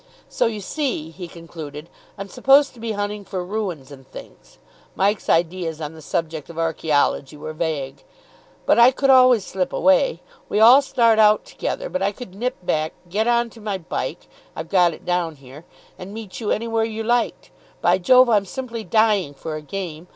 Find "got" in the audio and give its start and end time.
14.69-14.95